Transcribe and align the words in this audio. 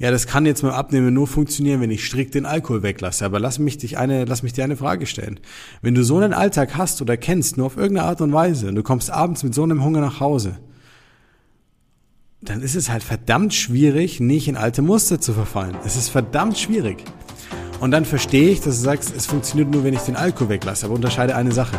Ja, 0.00 0.10
das 0.10 0.26
kann 0.26 0.46
jetzt 0.46 0.62
beim 0.62 0.70
Abnehmen 0.70 1.12
nur 1.12 1.26
funktionieren, 1.26 1.82
wenn 1.82 1.90
ich 1.90 2.06
strikt 2.06 2.34
den 2.34 2.46
Alkohol 2.46 2.82
weglasse. 2.82 3.22
Aber 3.22 3.38
lass 3.38 3.58
mich 3.58 3.76
dich 3.76 3.98
eine, 3.98 4.24
lass 4.24 4.42
mich 4.42 4.54
dir 4.54 4.64
eine 4.64 4.78
Frage 4.78 5.04
stellen. 5.04 5.38
Wenn 5.82 5.94
du 5.94 6.02
so 6.02 6.16
einen 6.16 6.32
Alltag 6.32 6.78
hast 6.78 7.02
oder 7.02 7.18
kennst, 7.18 7.58
nur 7.58 7.66
auf 7.66 7.76
irgendeine 7.76 8.08
Art 8.08 8.22
und 8.22 8.32
Weise, 8.32 8.68
und 8.68 8.76
du 8.76 8.82
kommst 8.82 9.10
abends 9.10 9.42
mit 9.42 9.54
so 9.54 9.62
einem 9.62 9.84
Hunger 9.84 10.00
nach 10.00 10.18
Hause, 10.18 10.56
dann 12.40 12.62
ist 12.62 12.76
es 12.76 12.88
halt 12.88 13.02
verdammt 13.02 13.52
schwierig, 13.52 14.20
nicht 14.20 14.48
in 14.48 14.56
alte 14.56 14.80
Muster 14.80 15.20
zu 15.20 15.34
verfallen. 15.34 15.76
Es 15.84 15.96
ist 15.96 16.08
verdammt 16.08 16.56
schwierig. 16.56 17.04
Und 17.80 17.90
dann 17.90 18.06
verstehe 18.06 18.48
ich, 18.48 18.62
dass 18.62 18.76
du 18.76 18.82
sagst, 18.82 19.14
es 19.14 19.26
funktioniert 19.26 19.70
nur, 19.70 19.84
wenn 19.84 19.92
ich 19.92 20.00
den 20.00 20.16
Alkohol 20.16 20.48
weglasse. 20.48 20.86
Aber 20.86 20.94
unterscheide 20.94 21.36
eine 21.36 21.52
Sache. 21.52 21.78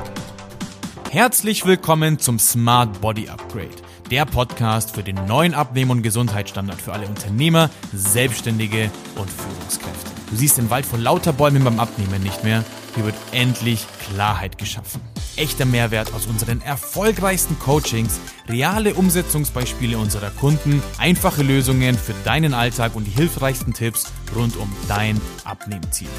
Herzlich 1.10 1.66
willkommen 1.66 2.20
zum 2.20 2.38
Smart 2.38 3.02
Body 3.02 3.30
Upgrade, 3.30 3.82
der 4.12 4.26
Podcast 4.26 4.94
für 4.94 5.04
den 5.04 5.16
neuen 5.26 5.54
Abnehmen- 5.54 5.92
und 5.92 6.02
Gesundheitsstandard 6.04 6.82
für 6.82 6.92
alle 6.92 7.08
Unternehmer, 7.08 7.70
Selbstständige 7.94 8.92
und 9.16 9.30
Führungskräfte. 9.30 10.12
Du 10.30 10.36
siehst 10.36 10.58
den 10.58 10.70
Wald 10.70 10.86
vor 10.86 11.00
lauter 11.00 11.32
Bäumen 11.32 11.64
beim 11.64 11.80
Abnehmen 11.80 12.22
nicht 12.22 12.44
mehr. 12.44 12.64
Hier 12.94 13.06
wird 13.06 13.16
endlich 13.32 13.86
Klarheit 14.00 14.58
geschaffen. 14.58 15.00
Echter 15.38 15.66
Mehrwert 15.66 16.14
aus 16.14 16.26
unseren 16.26 16.62
erfolgreichsten 16.62 17.58
Coachings, 17.58 18.20
reale 18.50 18.96
Umsetzungsbeispiele 18.96 19.98
unserer 19.98 20.30
Kunden, 20.30 20.84
einfache 20.98 21.42
Lösungen 21.42 21.98
für 21.98 22.14
deinen 22.26 22.54
Alltag 22.54 22.96
und 22.96 23.06
die 23.06 23.12
hilfreichsten 23.12 23.74
Tipps 23.74 24.12
rund 24.36 24.58
um 24.58 24.70
dein 24.90 25.20
Abnehmziel. 25.46 26.10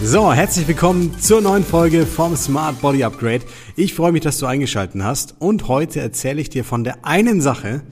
So, 0.00 0.32
herzlich 0.32 0.68
willkommen 0.68 1.18
zur 1.18 1.40
neuen 1.40 1.64
Folge 1.64 2.06
vom 2.06 2.36
Smart 2.36 2.80
Body 2.80 3.02
Upgrade. 3.02 3.42
Ich 3.74 3.94
freue 3.94 4.12
mich, 4.12 4.22
dass 4.22 4.38
du 4.38 4.46
eingeschaltet 4.46 5.02
hast 5.02 5.34
und 5.40 5.66
heute 5.66 5.98
erzähle 5.98 6.40
ich 6.40 6.48
dir 6.48 6.64
von 6.64 6.84
der 6.84 7.04
einen 7.04 7.40
Sache, 7.40 7.82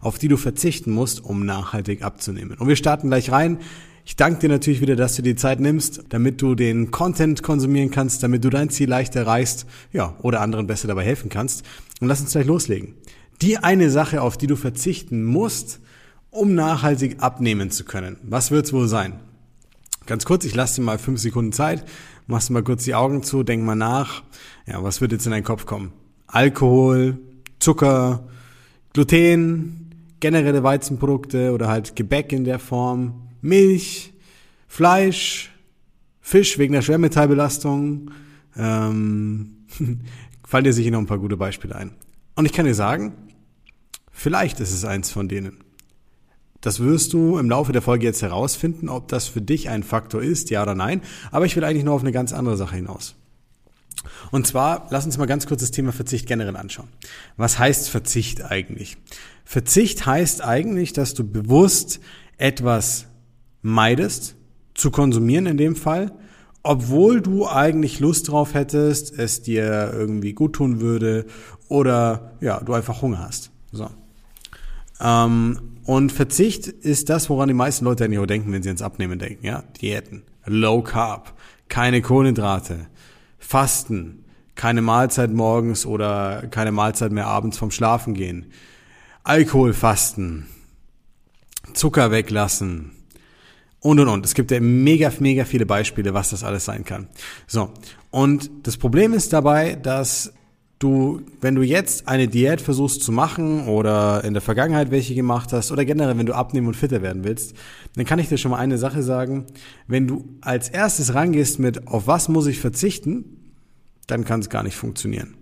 auf 0.00 0.18
die 0.18 0.28
du 0.28 0.36
verzichten 0.36 0.92
musst, 0.92 1.24
um 1.24 1.44
nachhaltig 1.44 2.02
abzunehmen. 2.02 2.56
Und 2.58 2.68
wir 2.68 2.76
starten 2.76 3.08
gleich 3.08 3.32
rein. 3.32 3.58
Ich 4.04 4.14
danke 4.14 4.38
dir 4.38 4.48
natürlich 4.50 4.80
wieder, 4.80 4.94
dass 4.94 5.16
du 5.16 5.22
die 5.22 5.34
Zeit 5.34 5.58
nimmst, 5.58 6.04
damit 6.10 6.40
du 6.40 6.54
den 6.54 6.92
Content 6.92 7.42
konsumieren 7.42 7.90
kannst, 7.90 8.22
damit 8.22 8.44
du 8.44 8.50
dein 8.50 8.70
Ziel 8.70 8.88
leicht 8.88 9.16
erreichst, 9.16 9.66
ja, 9.92 10.14
oder 10.22 10.42
anderen 10.42 10.68
besser 10.68 10.86
dabei 10.86 11.02
helfen 11.02 11.28
kannst. 11.28 11.64
Und 12.00 12.06
lass 12.06 12.20
uns 12.20 12.30
gleich 12.30 12.46
loslegen. 12.46 12.94
Die 13.42 13.58
eine 13.58 13.90
Sache, 13.90 14.22
auf 14.22 14.38
die 14.38 14.46
du 14.46 14.54
verzichten 14.54 15.24
musst, 15.24 15.80
um 16.30 16.54
nachhaltig 16.54 17.16
abnehmen 17.18 17.72
zu 17.72 17.84
können. 17.84 18.16
Was 18.22 18.52
wird's 18.52 18.72
wohl 18.72 18.86
sein? 18.86 19.14
Ganz 20.08 20.24
kurz, 20.24 20.46
ich 20.46 20.54
lasse 20.54 20.76
dir 20.76 20.86
mal 20.86 20.98
fünf 20.98 21.20
Sekunden 21.20 21.52
Zeit, 21.52 21.84
machst 22.26 22.48
mal 22.48 22.62
kurz 22.62 22.82
die 22.84 22.94
Augen 22.94 23.22
zu, 23.22 23.42
denk 23.42 23.62
mal 23.62 23.74
nach. 23.74 24.22
Ja, 24.66 24.82
was 24.82 25.02
wird 25.02 25.12
jetzt 25.12 25.26
in 25.26 25.32
deinen 25.32 25.44
Kopf 25.44 25.66
kommen? 25.66 25.92
Alkohol, 26.26 27.18
Zucker, 27.58 28.26
Gluten, 28.94 29.90
generelle 30.18 30.62
Weizenprodukte 30.62 31.52
oder 31.52 31.68
halt 31.68 31.94
Gebäck 31.94 32.32
in 32.32 32.44
der 32.44 32.58
Form, 32.58 33.28
Milch, 33.42 34.14
Fleisch, 34.66 35.52
Fisch 36.22 36.56
wegen 36.56 36.72
der 36.72 36.80
Schwermetallbelastung. 36.80 38.10
Ähm, 38.56 39.66
fallen 40.42 40.64
dir 40.64 40.72
sicher 40.72 40.90
noch 40.90 41.00
ein 41.00 41.06
paar 41.06 41.18
gute 41.18 41.36
Beispiele 41.36 41.76
ein. 41.76 41.90
Und 42.34 42.46
ich 42.46 42.54
kann 42.54 42.64
dir 42.64 42.74
sagen, 42.74 43.12
vielleicht 44.10 44.58
ist 44.60 44.72
es 44.72 44.86
eins 44.86 45.10
von 45.10 45.28
denen. 45.28 45.58
Das 46.60 46.80
wirst 46.80 47.12
du 47.12 47.38
im 47.38 47.48
Laufe 47.48 47.72
der 47.72 47.82
Folge 47.82 48.06
jetzt 48.06 48.22
herausfinden, 48.22 48.88
ob 48.88 49.08
das 49.08 49.26
für 49.26 49.40
dich 49.40 49.68
ein 49.68 49.82
Faktor 49.82 50.22
ist, 50.22 50.50
ja 50.50 50.62
oder 50.62 50.74
nein. 50.74 51.02
Aber 51.30 51.46
ich 51.46 51.54
will 51.54 51.64
eigentlich 51.64 51.84
nur 51.84 51.94
auf 51.94 52.02
eine 52.02 52.12
ganz 52.12 52.32
andere 52.32 52.56
Sache 52.56 52.76
hinaus. 52.76 53.14
Und 54.30 54.46
zwar, 54.46 54.86
lass 54.90 55.06
uns 55.06 55.18
mal 55.18 55.26
ganz 55.26 55.46
kurz 55.46 55.60
das 55.60 55.70
Thema 55.70 55.92
Verzicht 55.92 56.26
generell 56.26 56.56
anschauen. 56.56 56.88
Was 57.36 57.58
heißt 57.58 57.88
Verzicht 57.88 58.44
eigentlich? 58.44 58.96
Verzicht 59.44 60.06
heißt 60.06 60.44
eigentlich, 60.44 60.92
dass 60.92 61.14
du 61.14 61.24
bewusst 61.24 62.00
etwas 62.36 63.06
meidest, 63.62 64.36
zu 64.74 64.90
konsumieren 64.90 65.46
in 65.46 65.56
dem 65.56 65.74
Fall, 65.74 66.12
obwohl 66.62 67.20
du 67.20 67.48
eigentlich 67.48 67.98
Lust 67.98 68.28
drauf 68.28 68.54
hättest, 68.54 69.18
es 69.18 69.42
dir 69.42 69.92
irgendwie 69.92 70.32
gut 70.34 70.54
tun 70.54 70.80
würde 70.80 71.26
oder 71.68 72.36
ja, 72.40 72.60
du 72.60 72.74
einfach 72.74 73.02
Hunger 73.02 73.20
hast. 73.20 73.50
So. 73.72 73.88
Ähm, 75.00 75.77
und 75.88 76.12
Verzicht 76.12 76.66
ist 76.68 77.08
das, 77.08 77.30
woran 77.30 77.48
die 77.48 77.54
meisten 77.54 77.86
Leute 77.86 78.04
eigentlich 78.04 78.18
auch 78.18 78.26
denken, 78.26 78.52
wenn 78.52 78.62
sie 78.62 78.68
ans 78.68 78.82
Abnehmen 78.82 79.18
denken. 79.18 79.46
Ja, 79.46 79.64
Diäten, 79.80 80.22
Low 80.44 80.82
Carb, 80.82 81.32
keine 81.70 82.02
Kohlenhydrate, 82.02 82.88
Fasten, 83.38 84.22
keine 84.54 84.82
Mahlzeit 84.82 85.32
morgens 85.32 85.86
oder 85.86 86.46
keine 86.50 86.72
Mahlzeit 86.72 87.10
mehr 87.10 87.26
abends 87.26 87.56
vom 87.56 87.70
Schlafen 87.70 88.12
gehen, 88.12 88.52
Alkoholfasten, 89.24 90.44
Zucker 91.72 92.10
weglassen 92.10 92.90
und 93.80 93.98
und 93.98 94.08
und. 94.08 94.26
Es 94.26 94.34
gibt 94.34 94.50
ja 94.50 94.60
mega, 94.60 95.10
mega 95.20 95.46
viele 95.46 95.64
Beispiele, 95.64 96.12
was 96.12 96.28
das 96.28 96.44
alles 96.44 96.66
sein 96.66 96.84
kann. 96.84 97.08
So. 97.46 97.72
Und 98.10 98.50
das 98.64 98.76
Problem 98.76 99.14
ist 99.14 99.32
dabei, 99.32 99.74
dass 99.74 100.34
du, 100.78 101.22
wenn 101.40 101.54
du 101.54 101.62
jetzt 101.62 102.08
eine 102.08 102.28
Diät 102.28 102.60
versuchst 102.60 103.02
zu 103.02 103.12
machen 103.12 103.66
oder 103.66 104.22
in 104.24 104.32
der 104.32 104.40
Vergangenheit 104.40 104.90
welche 104.90 105.14
gemacht 105.14 105.52
hast 105.52 105.72
oder 105.72 105.84
generell, 105.84 106.16
wenn 106.16 106.26
du 106.26 106.34
abnehmen 106.34 106.68
und 106.68 106.76
fitter 106.76 107.02
werden 107.02 107.24
willst, 107.24 107.54
dann 107.96 108.04
kann 108.04 108.18
ich 108.18 108.28
dir 108.28 108.38
schon 108.38 108.52
mal 108.52 108.58
eine 108.58 108.78
Sache 108.78 109.02
sagen. 109.02 109.46
Wenn 109.86 110.06
du 110.06 110.24
als 110.40 110.68
erstes 110.68 111.14
rangehst 111.14 111.58
mit, 111.58 111.88
auf 111.88 112.06
was 112.06 112.28
muss 112.28 112.46
ich 112.46 112.60
verzichten, 112.60 113.24
dann 114.06 114.24
kann 114.24 114.40
es 114.40 114.50
gar 114.50 114.62
nicht 114.62 114.76
funktionieren. 114.76 115.34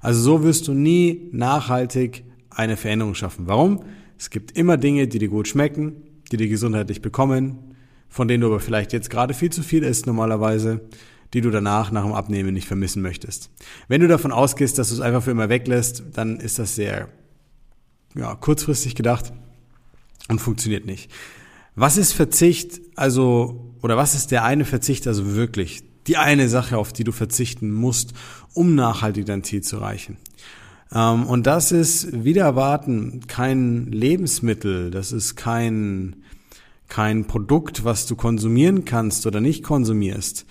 Also 0.00 0.20
so 0.20 0.42
wirst 0.42 0.68
du 0.68 0.74
nie 0.74 1.28
nachhaltig 1.32 2.24
eine 2.50 2.76
Veränderung 2.76 3.14
schaffen. 3.14 3.46
Warum? 3.46 3.84
Es 4.18 4.30
gibt 4.30 4.56
immer 4.56 4.76
Dinge, 4.76 5.08
die 5.08 5.18
dir 5.18 5.28
gut 5.28 5.48
schmecken, 5.48 6.02
die 6.30 6.36
dir 6.36 6.48
gesundheitlich 6.48 7.00
bekommen, 7.00 7.58
von 8.08 8.28
denen 8.28 8.42
du 8.42 8.48
aber 8.48 8.60
vielleicht 8.60 8.92
jetzt 8.92 9.08
gerade 9.08 9.34
viel 9.34 9.50
zu 9.50 9.62
viel 9.62 9.82
isst 9.82 10.06
normalerweise 10.06 10.82
die 11.32 11.40
du 11.40 11.50
danach 11.50 11.90
nach 11.90 12.04
dem 12.04 12.12
Abnehmen 12.12 12.52
nicht 12.52 12.66
vermissen 12.66 13.02
möchtest. 13.02 13.50
Wenn 13.88 14.00
du 14.00 14.08
davon 14.08 14.32
ausgehst, 14.32 14.78
dass 14.78 14.88
du 14.88 14.94
es 14.94 15.00
einfach 15.00 15.22
für 15.22 15.30
immer 15.30 15.48
weglässt, 15.48 16.02
dann 16.12 16.38
ist 16.38 16.58
das 16.58 16.74
sehr 16.74 17.08
ja, 18.14 18.34
kurzfristig 18.34 18.94
gedacht 18.94 19.32
und 20.28 20.40
funktioniert 20.40 20.86
nicht. 20.86 21.10
Was 21.76 21.96
ist 21.96 22.12
Verzicht, 22.12 22.80
also, 22.96 23.74
oder 23.80 23.96
was 23.96 24.14
ist 24.14 24.32
der 24.32 24.44
eine 24.44 24.64
Verzicht, 24.64 25.06
also 25.06 25.34
wirklich? 25.34 25.82
Die 26.06 26.16
eine 26.16 26.48
Sache, 26.48 26.78
auf 26.78 26.92
die 26.92 27.04
du 27.04 27.12
verzichten 27.12 27.70
musst, 27.70 28.12
um 28.54 28.74
nachhaltig 28.74 29.26
dein 29.26 29.44
Ziel 29.44 29.62
zu 29.62 29.76
erreichen. 29.76 30.16
Ähm, 30.92 31.26
und 31.26 31.46
das 31.46 31.72
ist 31.72 32.24
wieder 32.24 32.42
erwarten 32.42 33.20
kein 33.28 33.86
Lebensmittel, 33.86 34.90
das 34.90 35.12
ist 35.12 35.36
kein, 35.36 36.16
kein 36.88 37.26
Produkt, 37.26 37.84
was 37.84 38.06
du 38.06 38.16
konsumieren 38.16 38.84
kannst 38.84 39.26
oder 39.26 39.40
nicht 39.40 39.62
konsumierst. 39.62 40.46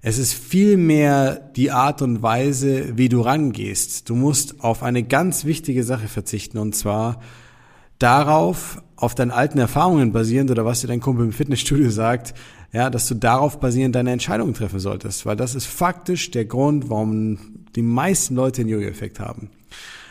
Es 0.00 0.18
ist 0.18 0.32
vielmehr 0.32 1.50
die 1.56 1.72
Art 1.72 2.02
und 2.02 2.22
Weise, 2.22 2.96
wie 2.96 3.08
du 3.08 3.20
rangehst. 3.20 4.08
Du 4.08 4.14
musst 4.14 4.60
auf 4.60 4.84
eine 4.84 5.02
ganz 5.02 5.44
wichtige 5.44 5.82
Sache 5.82 6.06
verzichten 6.06 6.58
und 6.58 6.76
zwar 6.76 7.20
darauf, 7.98 8.80
auf 8.94 9.16
deinen 9.16 9.32
alten 9.32 9.58
Erfahrungen 9.58 10.12
basierend 10.12 10.52
oder 10.52 10.64
was 10.64 10.80
dir 10.80 10.86
dein 10.86 11.00
Kumpel 11.00 11.24
im 11.26 11.32
Fitnessstudio 11.32 11.90
sagt, 11.90 12.34
ja, 12.72 12.90
dass 12.90 13.08
du 13.08 13.14
darauf 13.14 13.58
basierend 13.58 13.94
deine 13.94 14.12
Entscheidungen 14.12 14.54
treffen 14.54 14.78
solltest, 14.78 15.26
weil 15.26 15.36
das 15.36 15.54
ist 15.54 15.66
faktisch 15.66 16.30
der 16.30 16.44
Grund, 16.44 16.90
warum 16.90 17.38
die 17.74 17.82
meisten 17.82 18.36
Leute 18.36 18.62
den 18.62 18.68
Jojo-Effekt 18.68 19.18
haben. 19.18 19.50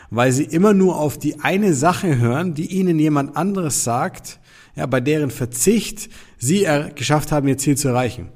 Weil 0.09 0.31
sie 0.31 0.45
immer 0.45 0.73
nur 0.73 0.99
auf 0.99 1.17
die 1.17 1.39
eine 1.41 1.73
Sache 1.73 2.17
hören, 2.17 2.55
die 2.55 2.65
ihnen 2.65 2.99
jemand 2.99 3.37
anderes 3.37 3.83
sagt, 3.83 4.39
ja, 4.75 4.85
bei 4.85 4.99
deren 4.99 5.31
Verzicht 5.31 6.09
sie 6.37 6.67
geschafft 6.95 7.31
haben, 7.31 7.47
ihr 7.47 7.57
Ziel 7.57 7.77
zu 7.77 7.89
erreichen. 7.89 8.29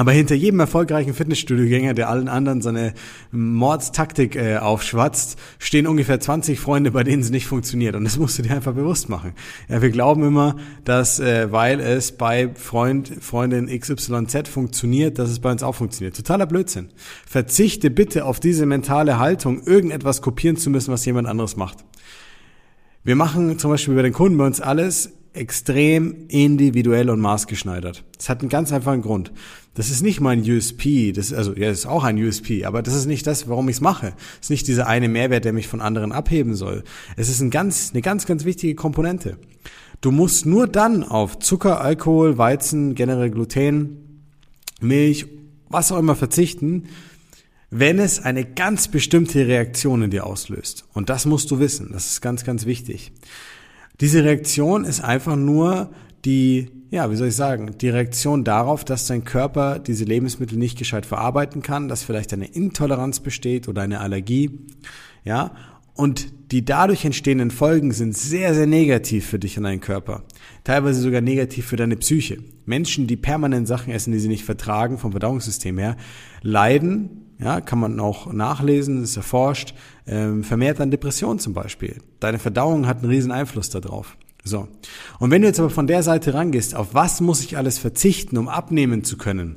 Aber 0.00 0.12
hinter 0.12 0.34
jedem 0.34 0.60
erfolgreichen 0.60 1.12
Fitnessstudio-Gänger, 1.12 1.92
der 1.92 2.08
allen 2.08 2.28
anderen 2.28 2.62
seine 2.62 2.94
Mordstaktik 3.32 4.34
äh, 4.34 4.56
aufschwatzt, 4.56 5.38
stehen 5.58 5.86
ungefähr 5.86 6.18
20 6.18 6.58
Freunde, 6.58 6.92
bei 6.92 7.04
denen 7.04 7.20
es 7.20 7.28
nicht 7.28 7.46
funktioniert. 7.46 7.94
Und 7.94 8.04
das 8.04 8.16
musst 8.16 8.38
du 8.38 8.42
dir 8.42 8.52
einfach 8.54 8.72
bewusst 8.72 9.10
machen. 9.10 9.34
Ja, 9.68 9.82
wir 9.82 9.90
glauben 9.90 10.24
immer, 10.24 10.56
dass 10.86 11.20
äh, 11.20 11.52
weil 11.52 11.80
es 11.80 12.12
bei 12.12 12.48
Freund, 12.54 13.12
Freundin 13.20 13.66
XYZ 13.66 14.48
funktioniert, 14.48 15.18
dass 15.18 15.28
es 15.28 15.38
bei 15.38 15.52
uns 15.52 15.62
auch 15.62 15.74
funktioniert. 15.74 16.16
Totaler 16.16 16.46
Blödsinn. 16.46 16.88
Verzichte 17.26 17.90
bitte 17.90 18.24
auf 18.24 18.40
diese 18.40 18.64
mentale 18.64 19.18
Haltung, 19.18 19.62
irgendetwas 19.64 20.22
kopieren 20.22 20.56
zu 20.56 20.70
müssen, 20.70 20.94
was 20.94 21.04
jemand 21.04 21.28
anderes 21.28 21.56
macht. 21.56 21.84
Wir 23.04 23.16
machen 23.16 23.58
zum 23.58 23.70
Beispiel 23.70 23.96
bei 23.96 24.02
den 24.02 24.14
Kunden 24.14 24.38
bei 24.38 24.46
uns 24.46 24.62
alles 24.62 25.12
extrem 25.32 26.26
individuell 26.28 27.10
und 27.10 27.20
maßgeschneidert. 27.20 28.04
Das 28.16 28.28
hat 28.28 28.40
einen 28.40 28.48
ganz 28.48 28.72
einfachen 28.72 29.02
Grund. 29.02 29.32
Das 29.74 29.90
ist 29.90 30.02
nicht 30.02 30.20
mein 30.20 30.40
USP, 30.42 31.12
das 31.12 31.26
ist, 31.26 31.32
also 31.34 31.54
ja, 31.54 31.68
das 31.68 31.80
ist 31.80 31.86
auch 31.86 32.02
ein 32.02 32.18
USP, 32.18 32.64
aber 32.64 32.82
das 32.82 32.94
ist 32.94 33.06
nicht 33.06 33.26
das, 33.26 33.48
warum 33.48 33.68
ich 33.68 33.76
es 33.76 33.80
mache. 33.80 34.08
Das 34.10 34.46
ist 34.46 34.50
nicht 34.50 34.66
dieser 34.66 34.88
eine 34.88 35.08
Mehrwert, 35.08 35.44
der 35.44 35.52
mich 35.52 35.68
von 35.68 35.80
anderen 35.80 36.10
abheben 36.10 36.56
soll. 36.56 36.82
Es 37.16 37.28
ist 37.28 37.40
ein 37.40 37.50
ganz, 37.50 37.90
eine 37.92 38.02
ganz, 38.02 38.26
ganz 38.26 38.44
wichtige 38.44 38.74
Komponente. 38.74 39.38
Du 40.00 40.10
musst 40.10 40.46
nur 40.46 40.66
dann 40.66 41.04
auf 41.04 41.38
Zucker, 41.38 41.80
Alkohol, 41.80 42.36
Weizen, 42.36 42.94
generell 42.94 43.30
Gluten, 43.30 44.24
Milch, 44.80 45.26
was 45.68 45.92
auch 45.92 45.98
immer 45.98 46.16
verzichten, 46.16 46.88
wenn 47.70 48.00
es 48.00 48.18
eine 48.20 48.44
ganz 48.44 48.88
bestimmte 48.88 49.46
Reaktion 49.46 50.02
in 50.02 50.10
dir 50.10 50.26
auslöst. 50.26 50.84
Und 50.92 51.08
das 51.08 51.26
musst 51.26 51.50
du 51.50 51.60
wissen. 51.60 51.90
Das 51.92 52.06
ist 52.10 52.20
ganz, 52.20 52.44
ganz 52.44 52.66
wichtig. 52.66 53.12
Diese 54.00 54.24
Reaktion 54.24 54.84
ist 54.84 55.02
einfach 55.02 55.36
nur 55.36 55.90
die, 56.24 56.70
ja, 56.90 57.10
wie 57.10 57.16
soll 57.16 57.28
ich 57.28 57.36
sagen, 57.36 57.76
die 57.78 57.88
Reaktion 57.88 58.44
darauf, 58.44 58.84
dass 58.84 59.06
dein 59.06 59.24
Körper 59.24 59.78
diese 59.78 60.04
Lebensmittel 60.04 60.58
nicht 60.58 60.78
gescheit 60.78 61.06
verarbeiten 61.06 61.62
kann, 61.62 61.88
dass 61.88 62.02
vielleicht 62.02 62.32
eine 62.32 62.46
Intoleranz 62.46 63.20
besteht 63.20 63.68
oder 63.68 63.82
eine 63.82 64.00
Allergie, 64.00 64.50
ja, 65.24 65.52
und 65.94 66.28
die 66.50 66.64
dadurch 66.64 67.04
entstehenden 67.04 67.50
Folgen 67.50 67.92
sind 67.92 68.16
sehr, 68.16 68.54
sehr 68.54 68.66
negativ 68.66 69.26
für 69.26 69.38
dich 69.38 69.58
und 69.58 69.64
deinen 69.64 69.80
Körper. 69.80 70.22
Teilweise 70.64 71.00
sogar 71.00 71.20
negativ 71.20 71.66
für 71.66 71.76
deine 71.76 71.96
Psyche. 71.96 72.38
Menschen, 72.64 73.06
die 73.06 73.16
permanent 73.16 73.68
Sachen 73.68 73.92
essen, 73.92 74.12
die 74.12 74.18
sie 74.18 74.28
nicht 74.28 74.44
vertragen, 74.44 74.96
vom 74.96 75.10
Verdauungssystem 75.10 75.76
her, 75.76 75.96
leiden 76.42 77.30
ja, 77.40 77.60
kann 77.60 77.78
man 77.78 77.98
auch 78.00 78.32
nachlesen, 78.32 79.02
ist 79.02 79.16
erforscht, 79.16 79.74
ähm, 80.10 80.42
vermehrt 80.42 80.80
an 80.80 80.90
Depressionen 80.90 81.38
zum 81.38 81.54
Beispiel. 81.54 81.98
Deine 82.18 82.40
Verdauung 82.40 82.88
hat 82.88 82.98
einen 82.98 83.10
riesen 83.10 83.30
Einfluss 83.30 83.70
darauf. 83.70 84.16
So. 84.42 84.66
Und 85.20 85.30
wenn 85.30 85.42
du 85.42 85.48
jetzt 85.48 85.60
aber 85.60 85.70
von 85.70 85.86
der 85.86 86.02
Seite 86.02 86.34
rangehst, 86.34 86.74
auf 86.74 86.94
was 86.94 87.20
muss 87.20 87.42
ich 87.42 87.56
alles 87.56 87.78
verzichten, 87.78 88.36
um 88.36 88.48
abnehmen 88.48 89.04
zu 89.04 89.16
können? 89.16 89.56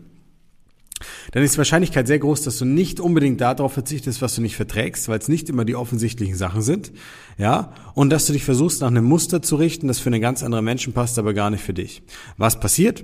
Dann 1.32 1.44
ist 1.44 1.56
die 1.56 1.58
Wahrscheinlichkeit 1.58 2.08
sehr 2.08 2.20
groß, 2.20 2.44
dass 2.44 2.60
du 2.60 2.66
nicht 2.66 3.00
unbedingt 3.00 3.42
darauf 3.42 3.74
verzichtest, 3.74 4.22
was 4.22 4.36
du 4.36 4.42
nicht 4.42 4.56
verträgst, 4.56 5.10
weil 5.10 5.18
es 5.20 5.28
nicht 5.28 5.50
immer 5.50 5.66
die 5.66 5.76
offensichtlichen 5.76 6.36
Sachen 6.36 6.62
sind, 6.62 6.92
ja, 7.38 7.74
und 7.96 8.12
dass 8.12 8.28
du 8.28 8.34
dich 8.34 8.46
versuchst, 8.46 8.82
nach 8.82 8.88
einem 8.88 9.04
Muster 9.04 9.42
zu 9.42 9.56
richten, 9.56 9.88
das 9.88 10.00
für 10.00 10.10
einen 10.10 10.22
ganz 10.22 10.44
anderen 10.44 10.64
Menschen 10.64 10.94
passt, 10.94 11.18
aber 11.18 11.34
gar 11.34 11.50
nicht 11.50 11.64
für 11.64 11.74
dich. 11.74 12.04
Was 12.38 12.60
passiert? 12.60 13.04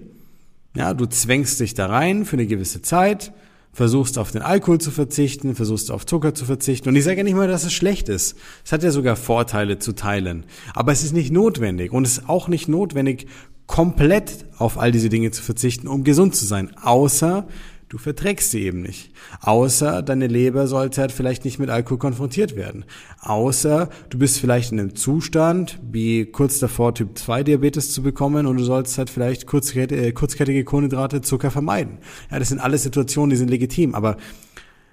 Ja, 0.75 0.93
du 0.93 1.07
zwängst 1.07 1.59
dich 1.59 1.73
da 1.73 1.87
rein 1.87 2.25
für 2.25 2.37
eine 2.37 2.47
gewisse 2.47 2.81
Zeit, 2.81 3.33
versuchst 3.71 4.17
auf 4.17 4.31
den 4.31 4.41
Alkohol 4.41 4.79
zu 4.79 4.91
verzichten, 4.91 5.55
versuchst 5.55 5.91
auf 5.91 6.05
Zucker 6.05 6.33
zu 6.33 6.45
verzichten. 6.45 6.89
Und 6.89 6.95
ich 6.95 7.03
sage 7.03 7.17
ja 7.17 7.23
nicht 7.23 7.35
mal, 7.35 7.47
dass 7.47 7.63
es 7.63 7.73
schlecht 7.73 8.09
ist. 8.09 8.35
Es 8.65 8.71
hat 8.71 8.83
ja 8.83 8.91
sogar 8.91 9.15
Vorteile 9.15 9.79
zu 9.79 9.93
teilen. 9.93 10.45
Aber 10.73 10.91
es 10.91 11.03
ist 11.03 11.13
nicht 11.13 11.31
notwendig. 11.31 11.91
Und 11.91 12.05
es 12.05 12.19
ist 12.19 12.29
auch 12.29 12.47
nicht 12.47 12.67
notwendig, 12.67 13.27
komplett 13.67 14.45
auf 14.57 14.79
all 14.79 14.91
diese 14.91 15.09
Dinge 15.09 15.31
zu 15.31 15.43
verzichten, 15.43 15.87
um 15.87 16.03
gesund 16.03 16.35
zu 16.35 16.45
sein. 16.45 16.75
Außer 16.81 17.47
Du 17.89 17.97
verträgst 17.97 18.51
sie 18.51 18.61
eben 18.61 18.83
nicht. 18.83 19.11
Außer 19.41 20.03
deine 20.03 20.27
Leber 20.27 20.67
sollte 20.67 21.01
halt 21.01 21.11
vielleicht 21.11 21.43
nicht 21.43 21.57
mit 21.57 21.71
Alkohol 21.71 21.97
konfrontiert 21.97 22.55
werden. 22.55 22.85
Außer 23.19 23.89
du 24.11 24.19
bist 24.19 24.39
vielleicht 24.39 24.71
in 24.71 24.79
einem 24.79 24.95
Zustand, 24.95 25.79
wie 25.81 26.27
kurz 26.27 26.59
davor 26.59 26.93
Typ 26.93 27.17
2 27.17 27.43
Diabetes 27.43 27.91
zu 27.91 28.03
bekommen 28.03 28.45
und 28.45 28.57
du 28.57 28.63
sollst 28.63 28.99
halt 28.99 29.09
vielleicht 29.09 29.47
kurzkettige, 29.47 30.05
äh, 30.05 30.11
kurzkettige 30.11 30.63
Kohlenhydrate, 30.63 31.21
Zucker 31.21 31.49
vermeiden. 31.49 31.97
Ja, 32.29 32.37
das 32.37 32.49
sind 32.49 32.59
alles 32.59 32.83
Situationen, 32.83 33.31
die 33.31 33.37
sind 33.37 33.49
legitim. 33.49 33.95
Aber 33.95 34.17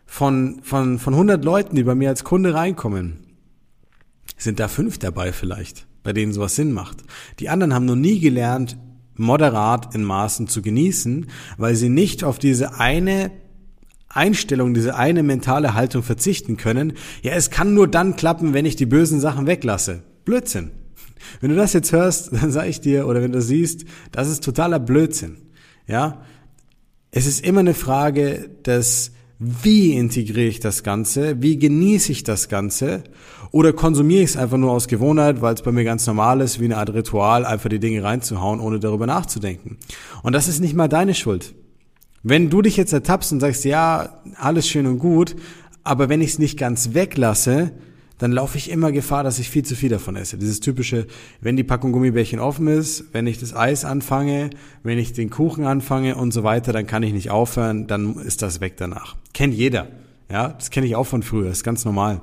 von, 0.06 0.60
von, 0.62 0.98
von 0.98 1.12
100 1.12 1.44
Leuten, 1.44 1.76
die 1.76 1.82
bei 1.82 1.94
mir 1.94 2.08
als 2.08 2.24
Kunde 2.24 2.54
reinkommen, 2.54 3.18
sind 4.38 4.58
da 4.58 4.68
fünf 4.68 4.96
dabei 4.96 5.32
vielleicht, 5.32 5.86
bei 6.02 6.14
denen 6.14 6.32
sowas 6.32 6.56
Sinn 6.56 6.72
macht. 6.72 7.04
Die 7.40 7.50
anderen 7.50 7.74
haben 7.74 7.84
noch 7.84 7.94
nie 7.94 8.20
gelernt, 8.20 8.78
moderat 9.18 9.94
in 9.94 10.04
Maßen 10.04 10.48
zu 10.48 10.62
genießen, 10.62 11.26
weil 11.56 11.74
sie 11.76 11.88
nicht 11.88 12.24
auf 12.24 12.38
diese 12.38 12.78
eine 12.78 13.30
Einstellung, 14.08 14.74
diese 14.74 14.96
eine 14.96 15.22
mentale 15.22 15.74
Haltung 15.74 16.02
verzichten 16.02 16.56
können. 16.56 16.94
Ja, 17.22 17.32
es 17.32 17.50
kann 17.50 17.74
nur 17.74 17.88
dann 17.88 18.16
klappen, 18.16 18.54
wenn 18.54 18.64
ich 18.66 18.76
die 18.76 18.86
bösen 18.86 19.20
Sachen 19.20 19.46
weglasse. 19.46 20.02
Blödsinn. 20.24 20.70
Wenn 21.40 21.50
du 21.50 21.56
das 21.56 21.72
jetzt 21.72 21.92
hörst, 21.92 22.32
dann 22.32 22.50
sage 22.50 22.68
ich 22.68 22.80
dir, 22.80 23.06
oder 23.06 23.22
wenn 23.22 23.32
du 23.32 23.42
siehst, 23.42 23.84
das 24.12 24.28
ist 24.28 24.42
totaler 24.42 24.78
Blödsinn. 24.78 25.36
Ja, 25.86 26.22
es 27.10 27.26
ist 27.26 27.44
immer 27.44 27.60
eine 27.60 27.74
Frage 27.74 28.50
des 28.64 29.12
wie 29.38 29.94
integriere 29.94 30.48
ich 30.48 30.60
das 30.60 30.82
Ganze? 30.82 31.42
Wie 31.42 31.58
genieße 31.58 32.10
ich 32.10 32.24
das 32.24 32.48
Ganze? 32.48 33.04
Oder 33.50 33.74
konsumiere 33.74 34.22
ich 34.22 34.30
es 34.30 34.36
einfach 34.36 34.56
nur 34.56 34.70
aus 34.70 34.88
Gewohnheit, 34.88 35.42
weil 35.42 35.54
es 35.54 35.62
bei 35.62 35.72
mir 35.72 35.84
ganz 35.84 36.06
normal 36.06 36.40
ist, 36.40 36.58
wie 36.58 36.64
eine 36.64 36.78
Art 36.78 36.94
Ritual, 36.94 37.44
einfach 37.44 37.68
die 37.68 37.78
Dinge 37.78 38.02
reinzuhauen, 38.02 38.60
ohne 38.60 38.80
darüber 38.80 39.06
nachzudenken? 39.06 39.76
Und 40.22 40.32
das 40.32 40.48
ist 40.48 40.60
nicht 40.60 40.74
mal 40.74 40.88
deine 40.88 41.14
Schuld. 41.14 41.54
Wenn 42.22 42.48
du 42.48 42.62
dich 42.62 42.76
jetzt 42.76 42.92
ertappst 42.92 43.32
und 43.32 43.40
sagst, 43.40 43.64
ja, 43.64 44.20
alles 44.36 44.68
schön 44.68 44.86
und 44.86 44.98
gut, 44.98 45.36
aber 45.84 46.08
wenn 46.08 46.22
ich 46.22 46.30
es 46.30 46.38
nicht 46.38 46.58
ganz 46.58 46.94
weglasse, 46.94 47.72
dann 48.18 48.32
laufe 48.32 48.56
ich 48.56 48.70
immer 48.70 48.92
Gefahr, 48.92 49.24
dass 49.24 49.38
ich 49.38 49.50
viel 49.50 49.64
zu 49.64 49.74
viel 49.74 49.90
davon 49.90 50.16
esse. 50.16 50.38
Dieses 50.38 50.60
typische, 50.60 51.06
wenn 51.40 51.56
die 51.56 51.64
Packung 51.64 51.92
Gummibärchen 51.92 52.40
offen 52.40 52.66
ist, 52.66 53.04
wenn 53.12 53.26
ich 53.26 53.38
das 53.38 53.54
Eis 53.54 53.84
anfange, 53.84 54.50
wenn 54.82 54.98
ich 54.98 55.12
den 55.12 55.28
Kuchen 55.28 55.64
anfange 55.64 56.16
und 56.16 56.32
so 56.32 56.42
weiter, 56.42 56.72
dann 56.72 56.86
kann 56.86 57.02
ich 57.02 57.12
nicht 57.12 57.30
aufhören, 57.30 57.86
dann 57.86 58.16
ist 58.16 58.42
das 58.42 58.60
weg 58.60 58.76
danach. 58.76 59.16
Kennt 59.34 59.54
jeder. 59.54 59.88
Ja, 60.30 60.48
das 60.48 60.70
kenne 60.70 60.86
ich 60.86 60.96
auch 60.96 61.06
von 61.06 61.22
früher, 61.22 61.50
ist 61.50 61.62
ganz 61.62 61.84
normal. 61.84 62.20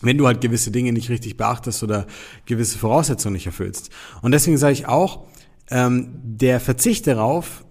Wenn 0.00 0.18
du 0.18 0.26
halt 0.26 0.40
gewisse 0.40 0.70
Dinge 0.70 0.92
nicht 0.92 1.10
richtig 1.10 1.36
beachtest 1.36 1.82
oder 1.82 2.06
gewisse 2.46 2.78
Voraussetzungen 2.78 3.34
nicht 3.34 3.46
erfüllst. 3.46 3.90
Und 4.22 4.32
deswegen 4.32 4.58
sage 4.58 4.74
ich 4.74 4.86
auch, 4.86 5.26
ähm, 5.70 6.08
der 6.22 6.60
Verzicht 6.60 7.06
darauf, 7.06 7.64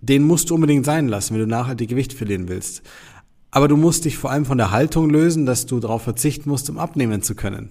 den 0.00 0.22
musst 0.22 0.50
du 0.50 0.54
unbedingt 0.54 0.84
sein 0.84 1.08
lassen, 1.08 1.34
wenn 1.34 1.40
du 1.40 1.46
nachhaltig 1.46 1.88
Gewicht 1.88 2.12
verlieren 2.12 2.48
willst. 2.48 2.82
Aber 3.54 3.68
du 3.68 3.76
musst 3.76 4.04
dich 4.04 4.18
vor 4.18 4.32
allem 4.32 4.46
von 4.46 4.58
der 4.58 4.72
Haltung 4.72 5.08
lösen, 5.08 5.46
dass 5.46 5.64
du 5.64 5.78
darauf 5.78 6.02
verzichten 6.02 6.50
musst, 6.50 6.68
um 6.70 6.76
abnehmen 6.76 7.22
zu 7.22 7.36
können. 7.36 7.70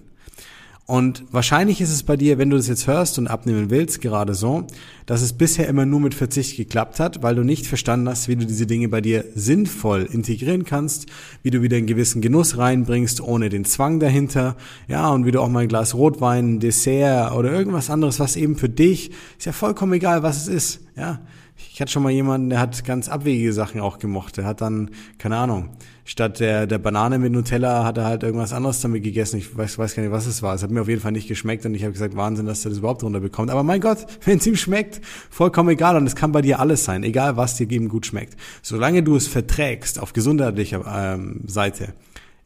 Und 0.86 1.24
wahrscheinlich 1.30 1.82
ist 1.82 1.92
es 1.92 2.02
bei 2.02 2.16
dir, 2.16 2.38
wenn 2.38 2.48
du 2.48 2.56
das 2.56 2.68
jetzt 2.68 2.86
hörst 2.86 3.18
und 3.18 3.26
abnehmen 3.26 3.68
willst, 3.68 4.00
gerade 4.00 4.32
so, 4.32 4.66
dass 5.04 5.20
es 5.20 5.34
bisher 5.34 5.68
immer 5.68 5.84
nur 5.84 6.00
mit 6.00 6.14
Verzicht 6.14 6.56
geklappt 6.56 7.00
hat, 7.00 7.22
weil 7.22 7.34
du 7.34 7.42
nicht 7.42 7.66
verstanden 7.66 8.08
hast, 8.08 8.28
wie 8.28 8.36
du 8.36 8.46
diese 8.46 8.66
Dinge 8.66 8.88
bei 8.88 9.02
dir 9.02 9.26
sinnvoll 9.34 10.08
integrieren 10.10 10.64
kannst, 10.64 11.04
wie 11.42 11.50
du 11.50 11.60
wieder 11.60 11.76
einen 11.76 11.86
gewissen 11.86 12.22
Genuss 12.22 12.56
reinbringst, 12.56 13.20
ohne 13.20 13.50
den 13.50 13.66
Zwang 13.66 14.00
dahinter, 14.00 14.56
ja, 14.88 15.10
und 15.10 15.26
wie 15.26 15.32
du 15.32 15.42
auch 15.42 15.50
mal 15.50 15.64
ein 15.64 15.68
Glas 15.68 15.94
Rotwein, 15.94 16.54
ein 16.54 16.60
Dessert 16.60 17.32
oder 17.32 17.52
irgendwas 17.52 17.90
anderes, 17.90 18.20
was 18.20 18.36
eben 18.36 18.56
für 18.56 18.70
dich, 18.70 19.10
ist 19.38 19.44
ja 19.44 19.52
vollkommen 19.52 19.92
egal, 19.92 20.22
was 20.22 20.48
es 20.48 20.48
ist, 20.48 20.80
ja, 20.96 21.20
ich 21.56 21.80
hatte 21.80 21.90
schon 21.90 22.02
mal 22.02 22.10
jemanden, 22.10 22.50
der 22.50 22.60
hat 22.60 22.84
ganz 22.84 23.08
abwegige 23.08 23.52
Sachen 23.52 23.80
auch 23.80 23.98
gemocht. 23.98 24.36
Der 24.36 24.44
hat 24.44 24.60
dann, 24.60 24.90
keine 25.18 25.36
Ahnung, 25.36 25.70
statt 26.04 26.40
der, 26.40 26.66
der 26.66 26.78
Banane 26.78 27.18
mit 27.18 27.32
Nutella 27.32 27.84
hat 27.84 27.98
er 27.98 28.04
halt 28.04 28.22
irgendwas 28.22 28.52
anderes 28.52 28.80
damit 28.80 29.02
gegessen. 29.02 29.38
Ich 29.38 29.56
weiß, 29.56 29.78
weiß 29.78 29.94
gar 29.94 30.02
nicht, 30.02 30.12
was 30.12 30.26
es 30.26 30.42
war. 30.42 30.54
Es 30.54 30.62
hat 30.62 30.70
mir 30.70 30.82
auf 30.82 30.88
jeden 30.88 31.00
Fall 31.00 31.12
nicht 31.12 31.28
geschmeckt 31.28 31.64
und 31.66 31.74
ich 31.74 31.82
habe 31.82 31.92
gesagt, 31.92 32.16
Wahnsinn, 32.16 32.46
dass 32.46 32.64
er 32.64 32.70
das 32.70 32.78
überhaupt 32.78 33.02
runterbekommt. 33.02 33.50
Aber 33.50 33.62
mein 33.62 33.80
Gott, 33.80 34.06
wenn 34.24 34.38
es 34.38 34.46
ihm 34.46 34.56
schmeckt, 34.56 35.00
vollkommen 35.30 35.70
egal. 35.70 35.96
Und 35.96 36.06
es 36.06 36.16
kann 36.16 36.32
bei 36.32 36.42
dir 36.42 36.60
alles 36.60 36.84
sein, 36.84 37.02
egal 37.02 37.36
was 37.36 37.56
dir 37.56 37.70
eben 37.70 37.88
gut 37.88 38.06
schmeckt. 38.06 38.36
Solange 38.62 39.02
du 39.02 39.16
es 39.16 39.26
verträgst 39.26 39.98
auf 40.00 40.12
gesundheitlicher 40.12 40.84
ähm, 40.86 41.40
Seite, 41.46 41.94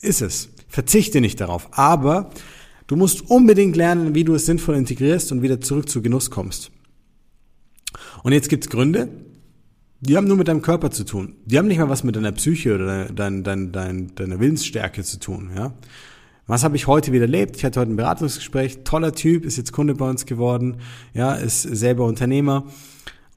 ist 0.01 0.23
es. 0.23 0.51
Verzichte 0.69 1.21
nicht 1.21 1.41
darauf. 1.41 1.69
Aber 1.73 2.31
du 2.87 2.97
musst 2.97 3.31
unbedingt 3.31 3.77
lernen, 3.77 4.15
wie 4.15 4.25
du 4.25 4.35
es 4.35 4.47
sinnvoll 4.47 4.77
integrierst 4.77 5.33
und 5.33 5.43
wieder 5.43 5.61
zurück 5.61 5.89
zu 5.89 6.03
Genuss 6.03 6.31
kommst. 6.31 6.71
Und 8.23 8.33
jetzt 8.33 8.49
gibt's 8.49 8.69
Gründe, 8.69 9.09
die 10.01 10.17
haben 10.17 10.27
nur 10.27 10.37
mit 10.37 10.49
deinem 10.49 10.63
Körper 10.63 10.91
zu 10.91 11.05
tun. 11.05 11.35
Die 11.45 11.59
haben 11.59 11.67
nicht 11.67 11.79
mal 11.79 11.89
was 11.89 12.05
mit 12.05 12.15
deiner 12.15 12.33
Psyche 12.33 12.75
oder 12.75 13.07
dein, 13.07 13.43
dein, 13.43 13.73
dein, 13.73 14.15
deiner 14.15 14.39
Willensstärke 14.39 15.03
zu 15.03 15.19
tun. 15.19 15.51
Ja? 15.57 15.73
Was 16.47 16.65
habe 16.65 16.77
ich 16.77 16.87
heute 16.87 17.13
wieder 17.13 17.25
erlebt? 17.25 17.57
Ich 17.57 17.65
hatte 17.65 17.81
heute 17.81 17.93
ein 17.93 17.97
Beratungsgespräch. 17.97 18.85
Toller 18.85 19.13
Typ, 19.13 19.45
ist 19.45 19.57
jetzt 19.57 19.73
Kunde 19.73 19.95
bei 19.95 20.09
uns 20.09 20.25
geworden. 20.25 20.79
Ja, 21.15 21.35
ist 21.35 21.63
selber 21.63 22.05
Unternehmer. 22.05 22.65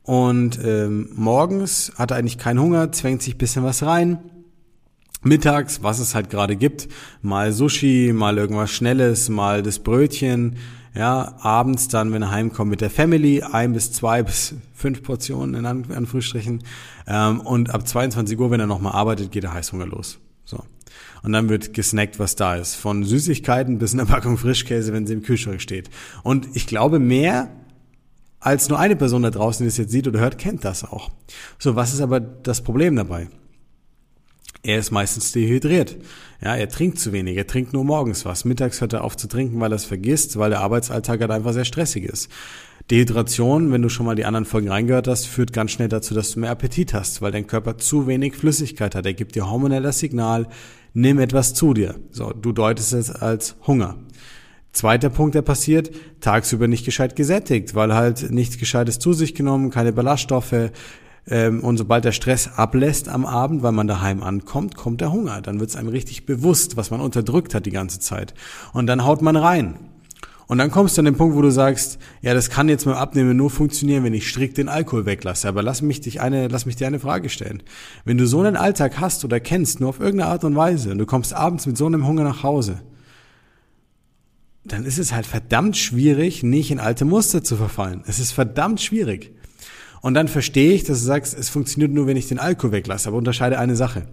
Und 0.03 0.59
ähm, 0.63 1.09
morgens 1.15 1.91
hat 1.95 2.11
er 2.11 2.17
eigentlich 2.17 2.37
keinen 2.37 2.59
Hunger, 2.59 2.91
zwängt 2.91 3.21
sich 3.21 3.37
bisschen 3.37 3.63
was 3.63 3.83
rein. 3.83 4.19
Mittags, 5.23 5.83
was 5.83 5.99
es 5.99 6.15
halt 6.15 6.29
gerade 6.29 6.55
gibt, 6.55 6.87
mal 7.21 7.51
Sushi, 7.51 8.11
mal 8.13 8.37
irgendwas 8.37 8.71
Schnelles, 8.71 9.29
mal 9.29 9.61
das 9.61 9.79
Brötchen, 9.79 10.57
ja, 10.93 11.35
abends 11.39 11.87
dann, 11.87 12.11
wenn 12.11 12.21
er 12.21 12.31
heimkommt 12.31 12.69
mit 12.69 12.81
der 12.81 12.89
Family, 12.89 13.41
ein 13.43 13.73
bis 13.73 13.93
zwei 13.93 14.23
bis 14.23 14.55
fünf 14.73 15.03
Portionen 15.03 15.55
in 15.55 15.65
Anführungsstrichen. 15.65 16.63
Ähm, 17.07 17.39
und 17.41 17.69
ab 17.69 17.87
22 17.87 18.37
Uhr, 18.37 18.51
wenn 18.51 18.59
er 18.59 18.67
nochmal 18.67 18.93
arbeitet, 18.93 19.31
geht 19.31 19.43
der 19.43 19.53
Heißhunger 19.53 19.87
los. 19.87 20.19
So. 20.43 20.63
Und 21.23 21.31
dann 21.31 21.49
wird 21.49 21.73
gesnackt, 21.73 22.19
was 22.19 22.35
da 22.35 22.55
ist. 22.55 22.75
Von 22.75 23.03
Süßigkeiten 23.03 23.77
bis 23.77 23.93
einer 23.93 24.05
Packung 24.05 24.37
Frischkäse, 24.37 24.91
wenn 24.91 25.07
sie 25.07 25.13
im 25.13 25.21
Kühlschrank 25.21 25.61
steht. 25.61 25.89
Und 26.23 26.47
ich 26.55 26.67
glaube, 26.67 26.99
mehr 26.99 27.49
als 28.41 28.67
nur 28.67 28.79
eine 28.79 28.95
Person 28.95 29.21
da 29.21 29.29
draußen, 29.29 29.63
die 29.63 29.69
das 29.69 29.77
jetzt 29.77 29.91
sieht 29.91 30.07
oder 30.07 30.19
hört, 30.19 30.37
kennt 30.37 30.65
das 30.65 30.83
auch. 30.83 31.09
So, 31.59 31.75
was 31.75 31.93
ist 31.93 32.01
aber 32.01 32.19
das 32.19 32.63
Problem 32.63 32.95
dabei? 32.95 33.29
Er 34.63 34.77
ist 34.77 34.91
meistens 34.91 35.31
dehydriert. 35.31 35.97
Ja, 36.43 36.55
er 36.55 36.69
trinkt 36.69 36.99
zu 36.99 37.11
wenig, 37.11 37.37
er 37.37 37.47
trinkt 37.47 37.73
nur 37.73 37.83
morgens 37.83 38.25
was. 38.25 38.45
Mittags 38.45 38.81
hört 38.81 38.93
er 38.93 39.03
auf 39.03 39.17
zu 39.17 39.27
trinken, 39.27 39.59
weil 39.59 39.71
er 39.71 39.75
es 39.75 39.85
vergisst, 39.85 40.37
weil 40.37 40.51
der 40.51 40.61
Arbeitsalltag 40.61 41.19
halt 41.21 41.31
einfach 41.31 41.53
sehr 41.53 41.65
stressig 41.65 42.03
ist. 42.03 42.29
Dehydration, 42.91 43.71
wenn 43.71 43.81
du 43.81 43.89
schon 43.89 44.05
mal 44.05 44.15
die 44.15 44.25
anderen 44.25 44.45
Folgen 44.45 44.69
reingehört 44.69 45.07
hast, 45.07 45.25
führt 45.25 45.53
ganz 45.53 45.71
schnell 45.71 45.87
dazu, 45.87 46.13
dass 46.13 46.31
du 46.31 46.39
mehr 46.39 46.51
Appetit 46.51 46.93
hast, 46.93 47.21
weil 47.21 47.31
dein 47.31 47.47
Körper 47.47 47.77
zu 47.77 48.05
wenig 48.05 48.35
Flüssigkeit 48.35 48.95
hat. 48.95 49.05
Er 49.05 49.13
gibt 49.13 49.35
dir 49.35 49.49
hormonell 49.49 49.83
das 49.83 49.99
Signal, 49.99 50.47
nimm 50.93 51.19
etwas 51.19 51.53
zu 51.53 51.73
dir. 51.73 51.95
So, 52.11 52.31
du 52.31 52.51
deutest 52.51 52.93
es 52.93 53.09
als 53.09 53.55
Hunger. 53.65 53.97
Zweiter 54.73 55.09
Punkt, 55.09 55.35
der 55.35 55.41
passiert, 55.41 55.91
tagsüber 56.21 56.67
nicht 56.67 56.85
gescheit 56.85 57.15
gesättigt, 57.15 57.75
weil 57.75 57.93
halt 57.93 58.31
nichts 58.31 58.57
Gescheites 58.57 58.99
zu 58.99 59.13
sich 59.13 59.35
genommen, 59.35 59.69
keine 59.69 59.91
Ballaststoffe, 59.91 60.71
und 61.29 61.77
sobald 61.77 62.03
der 62.03 62.13
Stress 62.13 62.49
ablässt 62.55 63.07
am 63.07 63.25
Abend, 63.25 63.61
weil 63.61 63.71
man 63.71 63.87
daheim 63.87 64.23
ankommt, 64.23 64.75
kommt 64.75 65.01
der 65.01 65.11
Hunger. 65.11 65.41
Dann 65.41 65.59
wird 65.59 65.69
es 65.69 65.75
einem 65.75 65.89
richtig 65.89 66.25
bewusst, 66.25 66.77
was 66.77 66.89
man 66.89 66.99
unterdrückt 66.99 67.53
hat 67.53 67.65
die 67.65 67.71
ganze 67.71 67.99
Zeit. 67.99 68.33
Und 68.73 68.87
dann 68.87 69.05
haut 69.05 69.21
man 69.21 69.35
rein. 69.35 69.75
Und 70.47 70.57
dann 70.57 70.69
kommst 70.69 70.97
du 70.97 71.01
an 71.01 71.05
den 71.05 71.15
Punkt, 71.15 71.37
wo 71.37 71.41
du 71.41 71.49
sagst, 71.49 71.97
ja, 72.21 72.33
das 72.33 72.49
kann 72.49 72.67
jetzt 72.67 72.83
beim 72.83 72.95
Abnehmen 72.95 73.37
nur 73.37 73.49
funktionieren, 73.49 74.03
wenn 74.03 74.13
ich 74.13 74.27
strikt 74.27 74.57
den 74.57 74.67
Alkohol 74.67 75.05
weglasse. 75.05 75.47
Aber 75.47 75.63
lass 75.63 75.81
mich 75.81 76.01
dich 76.01 76.19
eine, 76.19 76.49
lass 76.49 76.65
mich 76.65 76.75
dir 76.75 76.87
eine 76.87 76.99
Frage 76.99 77.29
stellen. 77.29 77.63
Wenn 78.03 78.17
du 78.17 78.27
so 78.27 78.41
einen 78.41 78.57
Alltag 78.57 78.99
hast 78.99 79.23
oder 79.23 79.39
kennst, 79.39 79.79
nur 79.79 79.87
auf 79.87 80.01
irgendeine 80.01 80.29
Art 80.29 80.43
und 80.43 80.55
Weise, 80.57 80.91
und 80.91 80.97
du 80.97 81.05
kommst 81.05 81.33
abends 81.33 81.67
mit 81.67 81.77
so 81.77 81.85
einem 81.85 82.05
Hunger 82.05 82.23
nach 82.23 82.43
Hause, 82.43 82.81
dann 84.65 84.83
ist 84.83 84.99
es 84.99 85.13
halt 85.13 85.25
verdammt 85.25 85.77
schwierig, 85.77 86.43
nicht 86.43 86.69
in 86.69 86.81
alte 86.81 87.05
Muster 87.05 87.45
zu 87.45 87.55
verfallen. 87.55 88.03
Es 88.05 88.19
ist 88.19 88.33
verdammt 88.33 88.81
schwierig. 88.81 89.33
Und 90.01 90.15
dann 90.15 90.27
verstehe 90.27 90.73
ich, 90.73 90.83
dass 90.83 90.99
du 90.99 91.05
sagst, 91.05 91.37
es 91.37 91.49
funktioniert 91.49 91.91
nur, 91.91 92.07
wenn 92.07 92.17
ich 92.17 92.27
den 92.27 92.39
Alkohol 92.39 92.71
weglasse. 92.71 93.07
Aber 93.07 93.17
unterscheide 93.17 93.59
eine 93.59 93.75
Sache. 93.75 94.07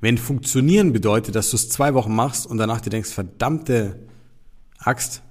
Wenn 0.00 0.18
funktionieren 0.18 0.92
bedeutet, 0.92 1.34
dass 1.34 1.50
du 1.50 1.56
es 1.56 1.68
zwei 1.68 1.94
Wochen 1.94 2.14
machst 2.14 2.46
und 2.46 2.58
danach 2.58 2.80
dir 2.80 2.90
denkst, 2.90 3.10
verdammte 3.10 4.00
Axt, 4.78 5.22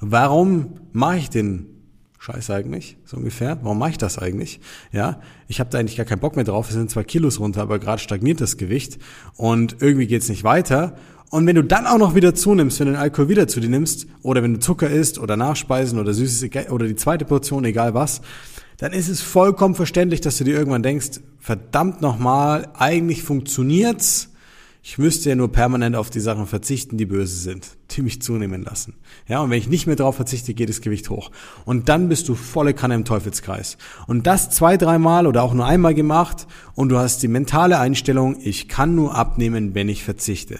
warum 0.00 0.80
mache 0.92 1.18
ich 1.18 1.30
den 1.30 1.77
Scheiß 2.28 2.50
eigentlich, 2.50 2.98
so 3.06 3.16
ungefähr. 3.16 3.58
Warum 3.62 3.78
mache 3.78 3.90
ich 3.90 3.98
das 3.98 4.18
eigentlich? 4.18 4.60
Ja, 4.92 5.20
ich 5.46 5.60
habe 5.60 5.70
da 5.70 5.78
eigentlich 5.78 5.96
gar 5.96 6.04
keinen 6.04 6.20
Bock 6.20 6.36
mehr 6.36 6.44
drauf. 6.44 6.68
Es 6.68 6.74
sind 6.74 6.90
zwei 6.90 7.02
Kilos 7.02 7.40
runter, 7.40 7.62
aber 7.62 7.78
gerade 7.78 8.02
stagniert 8.02 8.42
das 8.42 8.58
Gewicht 8.58 8.98
und 9.36 9.76
irgendwie 9.80 10.06
geht's 10.06 10.28
nicht 10.28 10.44
weiter. 10.44 10.96
Und 11.30 11.46
wenn 11.46 11.56
du 11.56 11.64
dann 11.64 11.86
auch 11.86 11.96
noch 11.96 12.14
wieder 12.14 12.34
zunimmst, 12.34 12.80
wenn 12.80 12.88
du 12.88 12.92
den 12.92 13.00
Alkohol 13.00 13.28
wieder 13.30 13.48
zu 13.48 13.60
dir 13.60 13.70
nimmst, 13.70 14.06
oder 14.22 14.42
wenn 14.42 14.54
du 14.54 14.60
Zucker 14.60 14.90
isst 14.90 15.18
oder 15.18 15.36
Nachspeisen 15.36 15.98
oder 15.98 16.12
Süßes 16.12 16.50
oder 16.70 16.86
die 16.86 16.96
zweite 16.96 17.24
Portion, 17.24 17.64
egal 17.64 17.94
was, 17.94 18.20
dann 18.76 18.92
ist 18.92 19.08
es 19.08 19.22
vollkommen 19.22 19.74
verständlich, 19.74 20.20
dass 20.20 20.36
du 20.36 20.44
dir 20.44 20.56
irgendwann 20.56 20.82
denkst, 20.82 21.20
verdammt 21.38 22.02
nochmal, 22.02 22.68
eigentlich 22.74 23.22
funktioniert's. 23.22 24.30
Ich 24.82 24.96
müsste 24.96 25.28
ja 25.28 25.34
nur 25.34 25.50
permanent 25.50 25.96
auf 25.96 26.08
die 26.08 26.20
Sachen 26.20 26.46
verzichten, 26.46 26.96
die 26.96 27.04
böse 27.04 27.36
sind, 27.36 27.76
die 27.90 28.02
mich 28.02 28.22
zunehmen 28.22 28.62
lassen. 28.62 28.94
Ja, 29.26 29.40
und 29.40 29.50
wenn 29.50 29.58
ich 29.58 29.68
nicht 29.68 29.86
mehr 29.86 29.96
drauf 29.96 30.16
verzichte, 30.16 30.54
geht 30.54 30.68
das 30.68 30.80
Gewicht 30.80 31.10
hoch. 31.10 31.30
Und 31.64 31.88
dann 31.88 32.08
bist 32.08 32.28
du 32.28 32.34
volle 32.34 32.74
Kanne 32.74 32.94
im 32.94 33.04
Teufelskreis. 33.04 33.76
Und 34.06 34.26
das 34.26 34.50
zwei, 34.50 34.76
dreimal 34.76 35.26
oder 35.26 35.42
auch 35.42 35.52
nur 35.52 35.66
einmal 35.66 35.94
gemacht 35.94 36.46
und 36.74 36.90
du 36.90 36.98
hast 36.98 37.22
die 37.22 37.28
mentale 37.28 37.78
Einstellung, 37.78 38.36
ich 38.40 38.68
kann 38.68 38.94
nur 38.94 39.14
abnehmen, 39.14 39.74
wenn 39.74 39.88
ich 39.88 40.04
verzichte. 40.04 40.58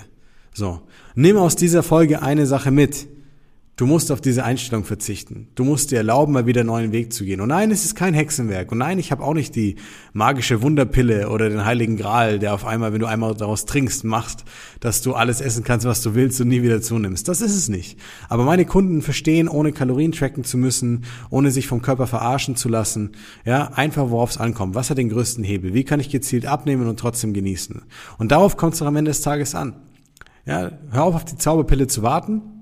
So, 0.53 0.81
nimm 1.15 1.37
aus 1.37 1.57
dieser 1.57 1.83
Folge 1.83 2.21
eine 2.21 2.47
Sache 2.47 2.71
mit. 2.71 3.07
Du 3.78 3.87
musst 3.87 4.11
auf 4.11 4.20
diese 4.20 4.44
Einstellung 4.44 4.82
verzichten. 4.82 5.47
Du 5.54 5.62
musst 5.62 5.92
dir 5.92 5.99
erlauben, 5.99 6.32
mal 6.32 6.47
wieder 6.47 6.62
einen 6.62 6.66
neuen 6.66 6.90
Weg 6.90 7.12
zu 7.12 7.25
gehen. 7.25 7.40
Und 7.40 7.50
nein, 7.50 7.70
es 7.70 7.85
ist 7.85 7.94
kein 7.94 8.12
Hexenwerk. 8.12 8.73
Und 8.73 8.78
nein, 8.78 8.99
ich 8.99 9.12
habe 9.12 9.23
auch 9.23 9.35
nicht 9.35 9.54
die 9.54 9.76
magische 10.12 10.62
Wunderpille 10.62 11.28
oder 11.28 11.49
den 11.49 11.64
heiligen 11.64 11.97
Gral, 11.97 12.40
der 12.40 12.54
auf 12.54 12.66
einmal, 12.66 12.92
wenn 12.92 12.99
du 12.99 13.06
einmal 13.06 13.37
daraus 13.37 13.66
trinkst, 13.66 14.02
macht, 14.02 14.44
dass 14.80 15.00
du 15.00 15.14
alles 15.14 15.40
essen 15.40 15.62
kannst, 15.62 15.87
was 15.87 16.02
du 16.02 16.16
willst 16.16 16.40
und 16.40 16.49
nie 16.49 16.64
wieder 16.64 16.82
zunimmst. 16.82 17.28
Das 17.28 17.40
ist 17.40 17.54
es 17.54 17.68
nicht. 17.68 18.00
Aber 18.28 18.42
meine 18.42 18.64
Kunden 18.64 19.00
verstehen, 19.00 19.49
ohne 19.49 19.70
Kalorien 19.70 20.11
tracken 20.11 20.42
zu 20.42 20.58
müssen, 20.58 21.04
ohne 21.30 21.52
sich 21.52 21.68
vom 21.68 21.80
Körper 21.80 22.08
verarschen 22.08 22.56
zu 22.56 22.68
lassen, 22.68 23.12
ja, 23.44 23.68
einfach 23.75 24.11
worauf 24.11 24.30
es 24.30 24.38
ankommt. 24.38 24.75
Was 24.75 24.90
hat 24.90 24.99
den 24.99 25.08
größten 25.08 25.44
Hebel? 25.44 25.73
Wie 25.73 25.85
kann 25.85 26.00
ich 26.00 26.11
gezielt 26.11 26.47
abnehmen 26.47 26.88
und 26.88 26.99
trotzdem 26.99 27.32
genießen? 27.32 27.82
Und 28.18 28.32
darauf 28.32 28.56
kommt 28.56 28.75
es 28.75 28.82
am 28.82 28.97
Ende 28.97 29.12
des 29.12 29.20
Tages 29.20 29.54
an. 29.54 29.76
Ja, 30.47 30.73
hör 30.90 31.04
auf, 31.04 31.14
auf 31.14 31.25
die 31.25 31.37
Zauberpille 31.37 31.87
zu 31.87 32.02
warten 32.02 32.58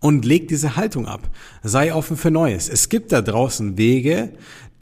und 0.00 0.24
leg 0.24 0.48
diese 0.48 0.76
Haltung 0.76 1.06
ab. 1.06 1.28
Sei 1.62 1.94
offen 1.94 2.16
für 2.16 2.30
Neues. 2.30 2.68
Es 2.68 2.88
gibt 2.88 3.12
da 3.12 3.22
draußen 3.22 3.78
Wege, 3.78 4.32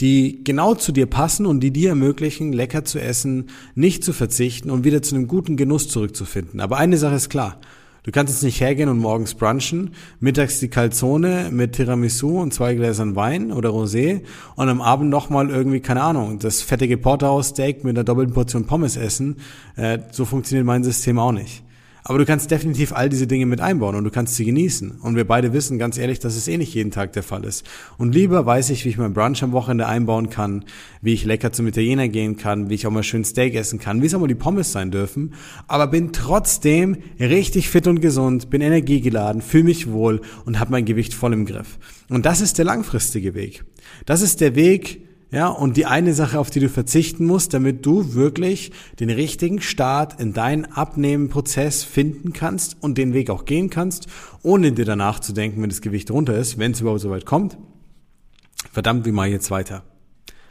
die 0.00 0.42
genau 0.42 0.74
zu 0.74 0.92
dir 0.92 1.06
passen 1.06 1.46
und 1.46 1.60
die 1.60 1.70
dir 1.70 1.90
ermöglichen, 1.90 2.52
lecker 2.52 2.84
zu 2.84 3.00
essen, 3.00 3.50
nicht 3.74 4.02
zu 4.02 4.12
verzichten 4.12 4.70
und 4.70 4.84
wieder 4.84 5.02
zu 5.02 5.14
einem 5.14 5.28
guten 5.28 5.56
Genuss 5.56 5.88
zurückzufinden. 5.88 6.60
Aber 6.60 6.78
eine 6.78 6.96
Sache 6.96 7.14
ist 7.14 7.28
klar. 7.28 7.60
Du 8.02 8.10
kannst 8.10 8.34
jetzt 8.34 8.42
nicht 8.42 8.60
hergehen 8.60 8.90
und 8.90 8.98
morgens 8.98 9.34
brunchen, 9.34 9.92
mittags 10.20 10.60
die 10.60 10.68
Calzone 10.68 11.48
mit 11.50 11.72
Tiramisu 11.72 12.38
und 12.38 12.52
zwei 12.52 12.74
Gläsern 12.74 13.16
Wein 13.16 13.50
oder 13.50 13.70
Rosé 13.70 14.20
und 14.56 14.68
am 14.68 14.82
Abend 14.82 15.08
nochmal 15.08 15.48
irgendwie, 15.48 15.80
keine 15.80 16.02
Ahnung, 16.02 16.38
das 16.38 16.60
fettige 16.60 16.98
Porterhouse-Steak 16.98 17.82
mit 17.82 17.96
einer 17.96 18.04
doppelten 18.04 18.34
Portion 18.34 18.66
Pommes 18.66 18.98
essen. 18.98 19.36
Äh, 19.76 20.00
so 20.10 20.26
funktioniert 20.26 20.66
mein 20.66 20.84
System 20.84 21.18
auch 21.18 21.32
nicht. 21.32 21.63
Aber 22.06 22.18
du 22.18 22.26
kannst 22.26 22.50
definitiv 22.50 22.92
all 22.92 23.08
diese 23.08 23.26
Dinge 23.26 23.46
mit 23.46 23.62
einbauen 23.62 23.94
und 23.94 24.04
du 24.04 24.10
kannst 24.10 24.34
sie 24.34 24.44
genießen. 24.44 25.00
Und 25.00 25.16
wir 25.16 25.26
beide 25.26 25.54
wissen 25.54 25.78
ganz 25.78 25.96
ehrlich, 25.96 26.18
dass 26.18 26.36
es 26.36 26.46
eh 26.48 26.58
nicht 26.58 26.74
jeden 26.74 26.90
Tag 26.90 27.14
der 27.14 27.22
Fall 27.22 27.44
ist. 27.44 27.64
Und 27.96 28.14
lieber 28.14 28.44
weiß 28.44 28.68
ich, 28.68 28.84
wie 28.84 28.90
ich 28.90 28.98
mein 28.98 29.14
Brunch 29.14 29.42
am 29.42 29.52
Wochenende 29.52 29.86
einbauen 29.86 30.28
kann, 30.28 30.66
wie 31.00 31.14
ich 31.14 31.24
lecker 31.24 31.50
zum 31.52 31.66
Italiener 31.66 32.08
gehen 32.08 32.36
kann, 32.36 32.68
wie 32.68 32.74
ich 32.74 32.86
auch 32.86 32.90
mal 32.90 33.02
schön 33.02 33.24
Steak 33.24 33.54
essen 33.54 33.78
kann, 33.78 34.02
wie 34.02 34.06
es 34.06 34.14
auch 34.14 34.20
mal 34.20 34.26
die 34.26 34.34
Pommes 34.34 34.70
sein 34.70 34.90
dürfen, 34.90 35.32
aber 35.66 35.86
bin 35.86 36.12
trotzdem 36.12 36.98
richtig 37.18 37.70
fit 37.70 37.86
und 37.86 38.02
gesund, 38.02 38.50
bin 38.50 38.60
energiegeladen, 38.60 39.40
fühle 39.40 39.64
mich 39.64 39.90
wohl 39.90 40.20
und 40.44 40.60
habe 40.60 40.72
mein 40.72 40.84
Gewicht 40.84 41.14
voll 41.14 41.32
im 41.32 41.46
Griff. 41.46 41.78
Und 42.10 42.26
das 42.26 42.42
ist 42.42 42.58
der 42.58 42.66
langfristige 42.66 43.32
Weg. 43.32 43.64
Das 44.04 44.20
ist 44.20 44.42
der 44.42 44.54
Weg, 44.54 45.00
ja, 45.34 45.48
und 45.48 45.76
die 45.76 45.84
eine 45.84 46.14
Sache, 46.14 46.38
auf 46.38 46.50
die 46.50 46.60
du 46.60 46.68
verzichten 46.68 47.26
musst, 47.26 47.54
damit 47.54 47.84
du 47.84 48.14
wirklich 48.14 48.70
den 49.00 49.10
richtigen 49.10 49.60
Start 49.60 50.20
in 50.20 50.32
deinen 50.32 50.64
Abnehmenprozess 50.64 51.82
finden 51.82 52.32
kannst 52.32 52.76
und 52.80 52.98
den 52.98 53.14
Weg 53.14 53.30
auch 53.30 53.44
gehen 53.44 53.68
kannst, 53.68 54.06
ohne 54.42 54.70
dir 54.70 54.84
danach 54.84 55.18
zu 55.18 55.32
denken, 55.32 55.60
wenn 55.60 55.70
das 55.70 55.80
Gewicht 55.80 56.12
runter 56.12 56.38
ist, 56.38 56.58
wenn 56.58 56.70
es 56.70 56.80
überhaupt 56.80 57.00
so 57.00 57.10
weit 57.10 57.26
kommt. 57.26 57.58
Verdammt, 58.70 59.06
wie 59.06 59.10
ich 59.10 59.32
jetzt 59.32 59.50
weiter? 59.50 59.82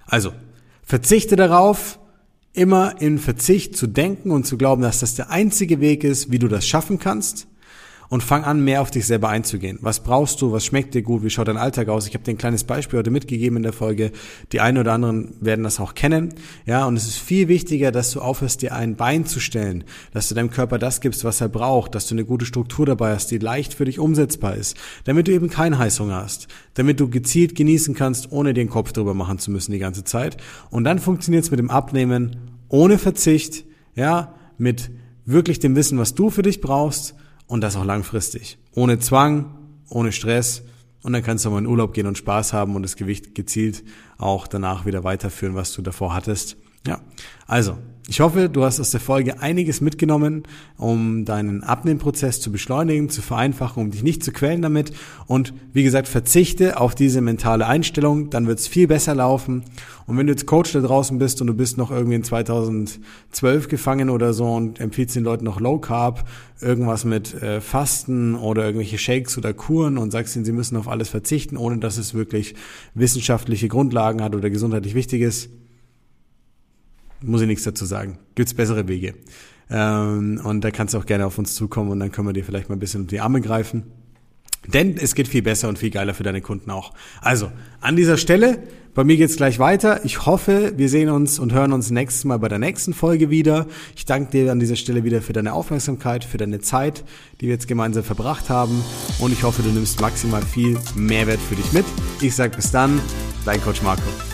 Also, 0.06 0.34
verzichte 0.82 1.38
darauf, 1.38 1.98
immer 2.52 3.02
in 3.02 3.20
Verzicht 3.20 3.78
zu 3.78 3.88
denken 3.88 4.32
und 4.32 4.46
zu 4.46 4.58
glauben, 4.58 4.82
dass 4.82 5.00
das 5.00 5.16
der 5.16 5.30
einzige 5.30 5.80
Weg 5.80 6.04
ist, 6.04 6.30
wie 6.30 6.40
du 6.40 6.50
das 6.50 6.68
schaffen 6.68 7.00
kannst 7.00 7.48
und 8.10 8.24
fang 8.24 8.44
an, 8.44 8.64
mehr 8.64 8.82
auf 8.82 8.92
dich 8.92 9.06
selber 9.06 9.30
einzugehen. 9.30 9.80
Was 9.82 10.02
brauchst 10.02 10.42
du? 10.42 10.52
Was 10.52 10.66
schmeckt 10.66 10.94
dir 10.94 11.02
gut? 11.02 11.24
Wie 11.24 11.30
schaut 11.30 11.48
dein 11.48 11.58
Alltag 11.58 11.90
aus? 11.90 12.08
Ich 12.08 12.14
habe 12.14 12.24
dir 12.24 12.32
ein 12.32 12.38
kleines 12.38 12.64
Beispiel 12.64 13.00
heute 13.00 13.12
mitgegeben 13.12 13.58
in 13.58 13.64
der 13.64 13.74
Folge. 13.74 14.12
Die 14.52 14.62
einen 14.62 14.78
oder 14.78 14.94
anderen 14.94 15.36
werden 15.42 15.64
das 15.64 15.80
auch 15.80 15.96
kennen. 15.96 16.34
Ja, 16.66 16.86
und 16.86 16.96
es 16.96 17.08
ist 17.08 17.18
viel 17.18 17.48
wichtiger, 17.48 17.92
dass 17.92 18.12
du 18.12 18.22
aufhörst, 18.22 18.62
dir 18.62 18.76
ein 18.76 18.96
Bein 18.96 19.26
zu 19.26 19.40
stellen, 19.40 19.84
dass 20.12 20.30
du 20.30 20.36
deinem 20.36 20.50
Körper 20.50 20.78
das 20.80 21.02
gibst, 21.02 21.24
was 21.24 21.42
er 21.42 21.50
braucht, 21.50 21.96
dass 21.96 22.08
du 22.08 22.16
eine 22.16 22.26
gute 22.26 22.46
Struktur 22.46 22.86
dabei 22.86 23.14
hast, 23.14 23.32
die 23.32 23.38
leicht 23.38 23.74
für 23.74 23.86
dich 23.86 24.00
umsetzbar 24.00 24.56
ist, 24.56 24.78
damit 25.06 25.28
du 25.28 25.32
eben 25.32 25.50
keinen 25.50 25.78
Heißhunger 25.78 26.16
hast, 26.16 26.48
damit 26.76 27.00
du 27.00 27.10
gezielt 27.10 27.56
genießen 27.56 27.96
kannst, 27.96 28.32
ohne 28.32 28.54
den 28.54 28.70
Kopf 28.70 28.92
drüber 28.92 29.14
machen 29.14 29.40
zu 29.40 29.52
müssen 29.52 29.72
die 29.72 29.80
ganze 29.80 30.04
Zeit. 30.04 30.38
Und 30.70 30.84
dann 30.84 31.00
funktioniert 31.00 31.44
es 31.44 31.52
mit 31.52 31.60
dem 31.60 31.70
Abnehmen 31.70 32.38
ohne 32.70 32.98
Verzicht, 32.98 33.66
ja, 33.96 34.34
mit 34.58 34.92
wirklich 35.26 35.60
dem 35.60 35.76
Wissen, 35.76 35.98
was 35.98 36.16
du 36.16 36.30
für 36.30 36.42
dich 36.42 36.60
brauchst 36.60 37.16
und 37.54 37.62
das 37.62 37.76
auch 37.76 37.86
langfristig. 37.86 38.58
Ohne 38.74 38.98
Zwang, 38.98 39.54
ohne 39.88 40.12
Stress 40.12 40.64
und 41.04 41.14
dann 41.14 41.22
kannst 41.22 41.46
du 41.46 41.52
mal 41.52 41.60
in 41.60 41.68
Urlaub 41.68 41.94
gehen 41.94 42.08
und 42.08 42.18
Spaß 42.18 42.52
haben 42.52 42.76
und 42.76 42.82
das 42.82 42.96
Gewicht 42.96 43.36
gezielt 43.36 43.84
auch 44.18 44.48
danach 44.48 44.88
wieder 44.88 45.04
weiterführen, 45.04 45.54
was 45.54 45.72
du 45.72 45.84
davor 45.84 46.16
hattest. 46.16 46.58
Ja, 46.88 47.00
also 47.46 47.78
ich 48.10 48.20
hoffe, 48.20 48.50
du 48.50 48.66
hast 48.66 48.82
aus 48.82 48.92
der 48.92 49.00
Folge 49.00 49.40
einiges 49.42 49.80
mitgenommen, 49.80 50.44
um 50.78 51.24
deinen 51.24 51.64
Abnehmprozess 51.64 52.42
zu 52.42 52.52
beschleunigen, 52.52 53.10
zu 53.10 53.22
vereinfachen, 53.22 53.82
um 53.82 53.92
dich 53.92 54.04
nicht 54.04 54.26
zu 54.26 54.34
quälen 54.34 54.62
damit. 54.62 54.92
Und 55.26 55.54
wie 55.72 55.84
gesagt, 55.84 56.10
verzichte 56.10 56.82
auf 56.82 56.96
diese 56.96 57.22
mentale 57.22 57.66
Einstellung, 57.66 58.30
dann 58.30 58.46
wird 58.46 58.60
es 58.60 58.68
viel 58.68 58.88
besser 58.88 59.16
laufen. 59.16 59.64
Und 60.06 60.18
wenn 60.18 60.28
du 60.28 60.34
jetzt 60.34 60.46
Coach 60.48 60.74
da 60.74 60.82
draußen 60.82 61.18
bist 61.18 61.40
und 61.40 61.48
du 61.48 61.54
bist 61.54 61.78
noch 61.78 61.92
irgendwie 61.92 62.16
in 62.16 62.26
2012 62.26 63.70
gefangen 63.70 64.10
oder 64.10 64.34
so 64.34 64.52
und 64.52 64.82
empfiehlst 64.82 65.16
den 65.16 65.24
Leuten 65.24 65.46
noch 65.46 65.62
Low 65.62 65.80
Carb, 65.80 66.28
irgendwas 66.60 67.06
mit 67.06 67.34
äh, 67.42 67.62
Fasten 67.62 68.36
oder 68.36 68.66
irgendwelche 68.66 68.98
Shakes 68.98 69.38
oder 69.38 69.54
Kuren 69.54 69.98
und 69.98 70.12
sagst 70.12 70.36
ihnen, 70.36 70.44
sie 70.44 70.52
müssen 70.52 70.76
auf 70.76 70.90
alles 70.90 71.08
verzichten, 71.08 71.56
ohne 71.56 71.78
dass 71.78 71.98
es 71.98 72.14
wirklich 72.14 72.56
wissenschaftliche 72.96 73.70
Grundlagen 73.70 74.22
hat 74.22 74.36
oder 74.36 74.50
gesundheitlich 74.50 74.94
wichtig 74.94 75.22
ist, 75.22 75.50
muss 77.24 77.42
ich 77.42 77.48
nichts 77.48 77.64
dazu 77.64 77.86
sagen. 77.86 78.20
Gibt's 78.36 78.54
bessere 78.54 78.88
Wege. 78.88 79.16
Ähm, 79.70 80.42
und 80.44 80.62
da 80.62 80.72
kannst 80.72 80.94
du 80.94 80.98
auch 80.98 81.06
gerne 81.06 81.26
auf 81.26 81.38
uns 81.38 81.56
zukommen 81.56 81.92
und 81.92 82.00
dann 82.00 82.12
können 82.12 82.28
wir 82.28 82.34
dir 82.34 82.44
vielleicht 82.44 82.70
mal 82.70 82.76
ein 82.76 82.80
bisschen 82.80 83.02
um 83.02 83.08
die 83.08 83.20
Arme 83.20 83.42
greifen. 83.42 83.84
Denn 84.68 84.96
es 84.98 85.16
geht 85.16 85.28
viel 85.28 85.42
besser 85.42 85.68
und 85.68 85.78
viel 85.78 85.90
geiler 85.90 86.14
für 86.14 86.24
deine 86.24 86.42
Kunden 86.42 86.72
auch. 86.72 86.94
Also, 87.22 87.52
an 87.82 87.96
dieser 87.96 88.18
Stelle, 88.18 88.60
bei 88.94 89.04
mir 89.04 89.18
geht's 89.18 89.36
gleich 89.36 89.60
weiter. 89.60 90.06
Ich 90.06 90.26
hoffe, 90.26 90.74
wir 90.78 90.88
sehen 90.88 91.10
uns 91.10 91.40
und 91.40 91.52
hören 91.52 91.74
uns 91.74 91.90
nächstes 91.92 92.24
Mal 92.24 92.38
bei 92.38 92.48
der 92.48 92.60
nächsten 92.60 92.94
Folge 92.94 93.30
wieder. 93.30 93.66
Ich 93.96 94.06
danke 94.06 94.32
dir 94.32 94.52
an 94.52 94.60
dieser 94.60 94.76
Stelle 94.76 95.04
wieder 95.04 95.22
für 95.22 95.34
deine 95.34 95.54
Aufmerksamkeit, 95.54 96.24
für 96.24 96.38
deine 96.38 96.60
Zeit, 96.60 97.04
die 97.42 97.48
wir 97.48 97.54
jetzt 97.54 97.68
gemeinsam 97.68 98.04
verbracht 98.04 98.50
haben. 98.50 98.84
Und 99.20 99.34
ich 99.34 99.44
hoffe, 99.44 99.64
du 99.64 99.70
nimmst 99.70 100.00
maximal 100.00 100.44
viel 100.44 100.78
Mehrwert 100.96 101.40
für 101.40 101.56
dich 101.56 101.74
mit. 101.74 101.86
Ich 102.22 102.36
sage 102.36 102.56
bis 102.56 102.72
dann, 102.72 103.02
dein 103.46 103.62
Coach 103.62 103.82
Marco. 103.82 104.33